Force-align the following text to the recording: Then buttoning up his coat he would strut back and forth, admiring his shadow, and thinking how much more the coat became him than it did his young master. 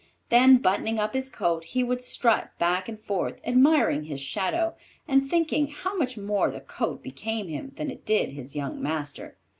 Then 0.29 0.57
buttoning 0.57 0.97
up 0.97 1.13
his 1.13 1.29
coat 1.29 1.63
he 1.63 1.83
would 1.83 2.01
strut 2.01 2.57
back 2.57 2.89
and 2.89 2.99
forth, 2.99 3.39
admiring 3.45 4.05
his 4.05 4.19
shadow, 4.19 4.73
and 5.07 5.29
thinking 5.29 5.67
how 5.67 5.95
much 5.95 6.17
more 6.17 6.49
the 6.49 6.59
coat 6.59 7.03
became 7.03 7.47
him 7.49 7.73
than 7.75 7.91
it 7.91 8.03
did 8.03 8.31
his 8.31 8.55
young 8.55 8.81
master. 8.81 9.37